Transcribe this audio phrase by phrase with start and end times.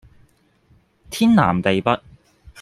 [1.11, 2.01] 天南地北